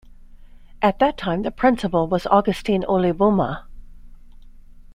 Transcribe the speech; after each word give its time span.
At 0.81 0.97
that 0.97 1.15
time 1.15 1.43
the 1.43 1.51
principal 1.51 2.07
was 2.07 2.25
Augustine 2.25 2.81
Olibuma. 2.85 3.65